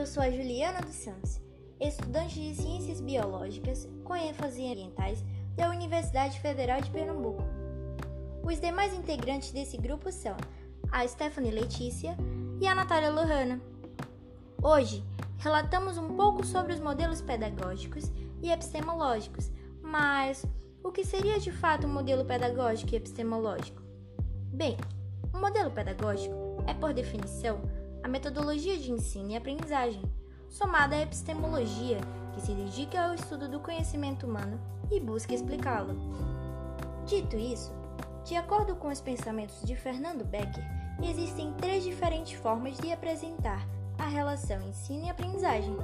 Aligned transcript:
Eu 0.00 0.06
sou 0.06 0.22
a 0.22 0.30
Juliana 0.30 0.80
dos 0.80 0.94
Santos, 0.94 1.38
estudante 1.78 2.34
de 2.40 2.54
Ciências 2.54 3.02
Biológicas 3.02 3.86
com 4.02 4.16
ênfase 4.16 4.62
em 4.62 4.72
ambientais 4.72 5.22
da 5.54 5.68
Universidade 5.68 6.40
Federal 6.40 6.80
de 6.80 6.88
Pernambuco. 6.88 7.42
Os 8.42 8.58
demais 8.58 8.94
integrantes 8.94 9.52
desse 9.52 9.76
grupo 9.76 10.10
são 10.10 10.38
a 10.90 11.06
Stephanie 11.06 11.50
Letícia 11.50 12.16
e 12.62 12.66
a 12.66 12.74
Natália 12.74 13.10
Lohana. 13.10 13.60
Hoje, 14.62 15.04
relatamos 15.36 15.98
um 15.98 16.16
pouco 16.16 16.46
sobre 16.46 16.72
os 16.72 16.80
modelos 16.80 17.20
pedagógicos 17.20 18.10
e 18.40 18.50
epistemológicos, 18.50 19.52
mas 19.82 20.46
o 20.82 20.90
que 20.90 21.04
seria 21.04 21.38
de 21.38 21.52
fato 21.52 21.86
um 21.86 21.92
modelo 21.92 22.24
pedagógico 22.24 22.94
e 22.94 22.96
epistemológico? 22.96 23.82
Bem, 24.50 24.78
um 25.34 25.40
modelo 25.40 25.70
pedagógico 25.70 26.34
é, 26.66 26.72
por 26.72 26.94
definição, 26.94 27.60
a 28.02 28.08
metodologia 28.08 28.78
de 28.78 28.90
ensino 28.90 29.30
e 29.30 29.36
aprendizagem, 29.36 30.02
somada 30.48 30.96
à 30.96 31.02
epistemologia, 31.02 31.98
que 32.32 32.40
se 32.40 32.52
dedica 32.52 33.00
ao 33.00 33.14
estudo 33.14 33.48
do 33.48 33.60
conhecimento 33.60 34.26
humano 34.26 34.60
e 34.90 34.98
busca 35.00 35.34
explicá-lo. 35.34 35.94
Dito 37.06 37.36
isso, 37.36 37.72
de 38.24 38.36
acordo 38.36 38.76
com 38.76 38.88
os 38.88 39.00
pensamentos 39.00 39.62
de 39.62 39.74
Fernando 39.74 40.24
Becker, 40.24 40.64
existem 41.02 41.52
três 41.54 41.82
diferentes 41.82 42.38
formas 42.38 42.76
de 42.78 42.92
apresentar 42.92 43.66
a 43.98 44.06
relação 44.06 44.60
ensino 44.62 45.06
e 45.06 45.10
aprendizagem. 45.10 45.76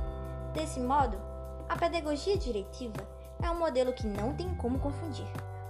Desse 0.55 0.81
modo, 0.81 1.19
a 1.69 1.77
pedagogia 1.77 2.37
diretiva 2.37 3.07
é 3.43 3.51
um 3.51 3.59
modelo 3.59 3.93
que 3.93 4.07
não 4.07 4.35
tem 4.35 4.55
como 4.55 4.79
confundir, 4.79 5.27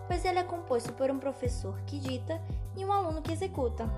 pois 0.06 0.24
ele 0.24 0.38
é 0.38 0.44
composto 0.44 0.92
por 0.92 1.10
um 1.10 1.18
professor 1.18 1.80
que 1.86 1.98
dita 1.98 2.40
e 2.76 2.84
um 2.84 2.92
aluno 2.92 3.22
que 3.22 3.32
executa. 3.32 3.88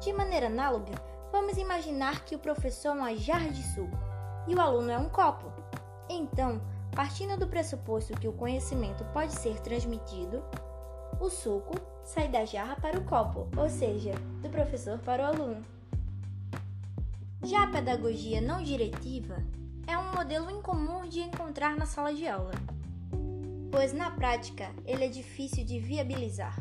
De 0.00 0.12
maneira 0.12 0.46
análoga, 0.46 0.92
Vamos 1.34 1.58
imaginar 1.58 2.24
que 2.24 2.36
o 2.36 2.38
professor 2.38 2.90
é 2.90 2.92
uma 2.92 3.16
jarra 3.16 3.50
de 3.50 3.60
suco 3.60 3.98
e 4.46 4.54
o 4.54 4.60
aluno 4.60 4.88
é 4.88 4.96
um 4.96 5.08
copo. 5.08 5.52
Então, 6.08 6.62
partindo 6.92 7.36
do 7.36 7.48
pressuposto 7.48 8.14
que 8.14 8.28
o 8.28 8.32
conhecimento 8.32 9.04
pode 9.06 9.32
ser 9.32 9.60
transmitido, 9.60 10.44
o 11.20 11.28
suco 11.28 11.74
sai 12.04 12.28
da 12.28 12.44
jarra 12.44 12.76
para 12.76 12.96
o 12.96 13.04
copo, 13.04 13.48
ou 13.56 13.68
seja, 13.68 14.12
do 14.42 14.48
professor 14.48 14.96
para 15.00 15.24
o 15.24 15.26
aluno. 15.26 15.64
Já 17.42 17.64
a 17.64 17.70
pedagogia 17.72 18.40
não 18.40 18.62
diretiva 18.62 19.34
é 19.88 19.98
um 19.98 20.14
modelo 20.14 20.48
incomum 20.48 21.08
de 21.08 21.18
encontrar 21.18 21.74
na 21.74 21.84
sala 21.84 22.14
de 22.14 22.28
aula, 22.28 22.52
pois 23.72 23.92
na 23.92 24.08
prática 24.08 24.70
ele 24.86 25.06
é 25.06 25.08
difícil 25.08 25.64
de 25.64 25.80
viabilizar. 25.80 26.56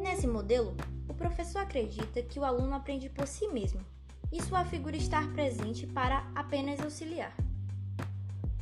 Nesse 0.00 0.26
modelo, 0.26 0.74
professor 1.20 1.60
acredita 1.60 2.22
que 2.22 2.40
o 2.40 2.44
aluno 2.44 2.74
aprende 2.74 3.10
por 3.10 3.26
si 3.26 3.46
mesmo 3.48 3.84
e 4.32 4.42
sua 4.42 4.64
figura 4.64 4.96
estar 4.96 5.30
presente 5.34 5.86
para 5.86 6.26
apenas 6.34 6.80
auxiliar. 6.80 7.36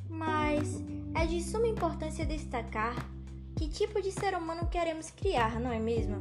Mas 0.08 0.82
é 1.14 1.24
de 1.24 1.40
suma 1.40 1.68
importância 1.68 2.26
destacar 2.26 2.96
que 3.54 3.68
tipo 3.68 4.02
de 4.02 4.10
ser 4.10 4.36
humano 4.36 4.66
queremos 4.66 5.08
criar, 5.08 5.60
não 5.60 5.70
é 5.70 5.78
mesmo? 5.78 6.16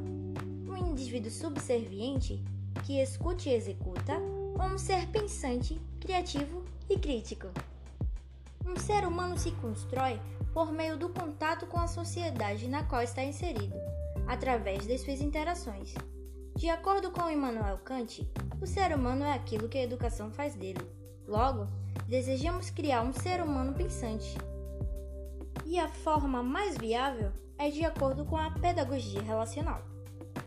Um 0.67 0.77
indivíduo 0.77 1.31
subserviente 1.31 2.39
que 2.85 3.01
escute 3.01 3.49
e 3.49 3.53
executa, 3.53 4.13
ou 4.59 4.65
um 4.65 4.77
ser 4.77 5.07
pensante, 5.07 5.81
criativo 5.99 6.63
e 6.87 6.99
crítico? 6.99 7.47
Um 8.63 8.77
ser 8.77 9.07
humano 9.07 9.39
se 9.39 9.51
constrói 9.53 10.21
por 10.53 10.71
meio 10.71 10.97
do 10.97 11.09
contato 11.09 11.65
com 11.65 11.79
a 11.79 11.87
sociedade 11.87 12.67
na 12.67 12.83
qual 12.83 13.01
está 13.01 13.23
inserido, 13.23 13.75
através 14.27 14.85
de 14.85 14.97
suas 14.99 15.19
interações. 15.19 15.95
De 16.57 16.71
acordo 16.71 17.11
com 17.11 17.29
Immanuel 17.29 17.77
Kant, 17.83 18.27
o 18.59 18.65
ser 18.65 18.91
humano 18.91 19.23
é 19.23 19.31
aquilo 19.31 19.69
que 19.69 19.77
a 19.77 19.83
educação 19.83 20.31
faz 20.31 20.55
dele. 20.55 20.81
Logo, 21.27 21.67
desejamos 22.07 22.71
criar 22.71 23.03
um 23.03 23.13
ser 23.13 23.43
humano 23.43 23.75
pensante. 23.75 24.35
E 25.63 25.77
a 25.77 25.87
forma 25.87 26.41
mais 26.41 26.75
viável 26.75 27.31
é 27.59 27.69
de 27.69 27.85
acordo 27.85 28.25
com 28.25 28.35
a 28.35 28.49
pedagogia 28.49 29.21
relacional. 29.21 29.83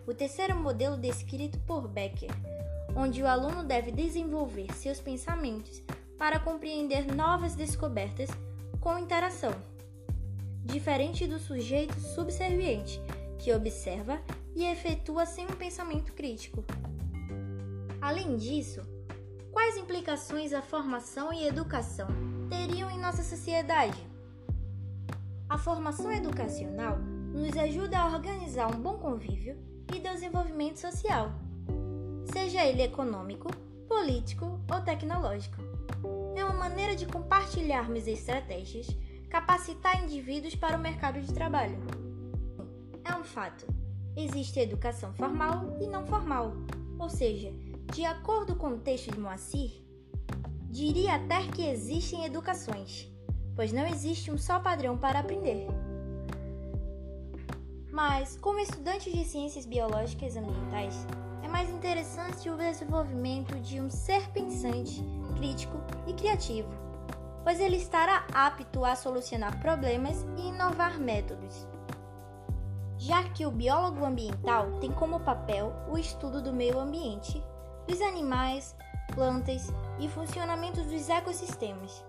O 0.05 0.13
terceiro 0.13 0.57
modelo 0.57 0.97
descrito 0.97 1.61
por 1.61 1.87
Becker, 1.87 2.33
onde 2.97 3.23
o 3.23 3.29
aluno 3.29 3.63
deve 3.63 3.93
desenvolver 3.93 4.67
seus 4.75 4.99
pensamentos 4.99 5.81
para 6.19 6.41
compreender 6.41 7.07
novas 7.15 7.55
descobertas 7.55 8.31
com 8.81 8.99
interação. 8.99 9.55
Diferente 10.65 11.29
do 11.29 11.39
sujeito 11.39 11.95
subserviente, 12.01 13.01
que 13.39 13.53
observa 13.53 14.21
e 14.55 14.65
efetua 14.65 15.27
sem 15.27 15.47
um 15.47 15.57
pensamento 15.57 16.13
crítico. 16.13 16.65
Além 18.01 18.37
disso, 18.37 18.83
quais 19.53 19.77
implicações 19.77 20.53
a 20.53 20.63
formação 20.63 21.33
e 21.33 21.47
educação 21.47 22.09
teriam 22.49 22.91
em 22.91 22.99
nossa 22.99 23.23
sociedade? 23.23 23.99
A 25.49 25.59
formação 25.59 26.11
educacional 26.13 26.99
nos 26.99 27.57
ajuda 27.57 27.99
a 27.99 28.07
organizar 28.07 28.75
um 28.75 28.81
bom 28.81 28.99
convívio 28.99 29.57
e 29.95 29.99
desenvolvimento 29.99 30.79
social, 30.79 31.33
seja 32.33 32.65
ele 32.65 32.83
econômico, 32.83 33.49
político 33.89 34.61
ou 34.73 34.81
tecnológico. 34.81 35.57
É 36.37 36.45
uma 36.45 36.55
maneira 36.55 36.95
de 36.95 37.07
compartilharmos 37.07 38.07
estratégias, 38.07 38.87
capacitar 39.29 40.03
indivíduos 40.03 40.55
para 40.55 40.77
o 40.77 40.81
mercado 40.81 41.21
de 41.21 41.33
trabalho. 41.35 41.79
É 43.05 43.15
um 43.15 43.25
fato 43.25 43.67
Existe 44.17 44.59
educação 44.59 45.13
formal 45.15 45.77
e 45.81 45.87
não 45.87 46.05
formal, 46.05 46.53
ou 46.99 47.09
seja, 47.09 47.53
de 47.93 48.05
acordo 48.05 48.57
com 48.57 48.71
o 48.71 48.79
texto 48.79 49.11
de 49.13 49.21
Moacir, 49.21 49.71
diria 50.69 51.15
até 51.15 51.47
que 51.49 51.63
existem 51.63 52.25
educações, 52.25 53.09
pois 53.55 53.73
não 53.73 53.87
existe 53.87 54.31
um 54.31 54.37
só 54.37 54.59
padrão 54.59 54.99
para 54.99 55.21
aprender. 55.21 55.67
Mas, 57.93 58.37
como 58.37 58.59
estudante 58.59 59.13
de 59.13 59.25
ciências 59.25 59.65
biológicas 59.65 60.37
ambientais, 60.37 61.07
é 61.43 61.49
mais 61.49 61.71
interessante 61.71 62.51
o 62.51 62.57
desenvolvimento 62.57 63.59
de 63.61 63.81
um 63.81 63.89
ser 63.91 64.29
pensante, 64.31 65.03
crítico 65.37 65.81
e 66.07 66.13
criativo, 66.13 66.69
pois 67.45 67.61
ele 67.61 67.77
estará 67.77 68.27
apto 68.33 68.85
a 68.85 68.95
solucionar 68.97 69.61
problemas 69.61 70.25
e 70.37 70.49
inovar 70.49 70.99
métodos 70.99 71.67
já 73.01 73.25
que 73.31 73.47
o 73.47 73.51
biólogo 73.51 74.05
ambiental 74.05 74.73
tem 74.79 74.93
como 74.93 75.21
papel 75.21 75.73
o 75.89 75.97
estudo 75.97 76.43
do 76.43 76.53
meio 76.53 76.79
ambiente, 76.79 77.43
dos 77.89 77.99
animais, 78.03 78.77
plantas 79.15 79.73
e 79.99 80.07
funcionamento 80.07 80.83
dos 80.83 81.09
ecossistemas. 81.09 82.05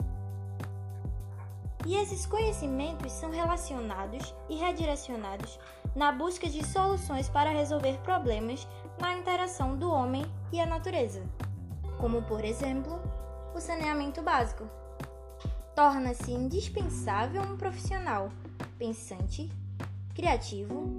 E 1.85 1.95
esses 1.95 2.25
conhecimentos 2.25 3.13
são 3.13 3.31
relacionados 3.31 4.35
e 4.49 4.57
redirecionados 4.57 5.57
na 5.95 6.11
busca 6.11 6.49
de 6.49 6.63
soluções 6.65 7.29
para 7.29 7.51
resolver 7.51 7.97
problemas 7.99 8.67
na 8.99 9.17
interação 9.17 9.77
do 9.77 9.89
homem 9.89 10.25
e 10.51 10.59
a 10.59 10.65
natureza, 10.65 11.23
como 11.99 12.21
por 12.23 12.43
exemplo, 12.43 13.01
o 13.55 13.61
saneamento 13.61 14.21
básico. 14.21 14.67
Torna-se 15.73 16.33
indispensável 16.33 17.41
um 17.43 17.55
profissional 17.55 18.29
pensante 18.77 19.49
criativo, 20.13 20.97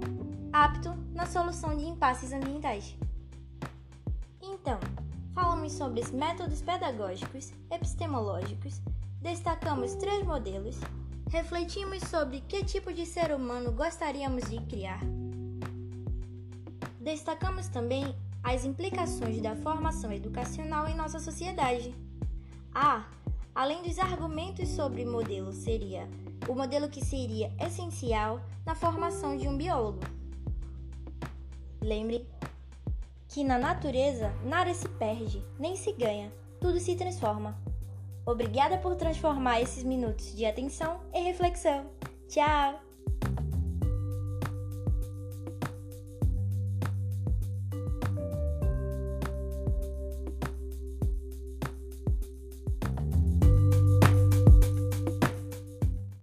apto 0.51 0.93
na 1.13 1.25
solução 1.25 1.75
de 1.75 1.85
impasses 1.85 2.31
ambientais. 2.31 2.95
Então, 4.41 4.79
falamos 5.33 5.73
sobre 5.73 6.01
os 6.01 6.11
métodos 6.11 6.61
pedagógicos, 6.61 7.51
epistemológicos, 7.71 8.81
destacamos 9.21 9.95
três 9.95 10.25
modelos, 10.25 10.79
refletimos 11.29 12.01
sobre 12.03 12.41
que 12.41 12.63
tipo 12.63 12.93
de 12.93 13.05
ser 13.05 13.33
humano 13.33 13.71
gostaríamos 13.71 14.49
de 14.49 14.59
criar. 14.65 14.99
Destacamos 16.99 17.67
também 17.67 18.15
as 18.43 18.65
implicações 18.65 19.41
da 19.41 19.55
formação 19.55 20.11
educacional 20.11 20.87
em 20.87 20.95
nossa 20.95 21.19
sociedade. 21.19 21.95
Ah, 22.73 23.05
além 23.55 23.81
dos 23.81 23.99
argumentos 23.99 24.69
sobre 24.69 25.05
modelo 25.05 25.51
seria 25.51 26.07
o 26.47 26.55
modelo 26.55 26.89
que 26.89 27.03
seria 27.03 27.51
essencial 27.59 28.41
na 28.65 28.75
formação 28.75 29.37
de 29.37 29.47
um 29.47 29.57
biólogo. 29.57 30.01
Lembre 31.81 32.27
que 33.27 33.43
na 33.43 33.57
natureza 33.57 34.33
nada 34.43 34.73
se 34.73 34.87
perde, 34.87 35.43
nem 35.59 35.75
se 35.75 35.91
ganha, 35.93 36.31
tudo 36.59 36.79
se 36.79 36.95
transforma. 36.95 37.57
Obrigada 38.25 38.77
por 38.77 38.95
transformar 38.95 39.61
esses 39.61 39.83
minutos 39.83 40.35
de 40.35 40.45
atenção 40.45 40.99
em 41.13 41.23
reflexão. 41.23 41.85
Tchau! 42.27 42.92